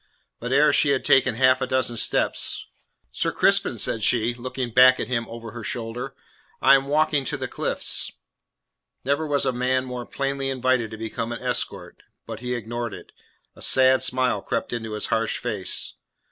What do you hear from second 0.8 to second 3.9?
had taken half a dozen steps: "Sir Crispin,"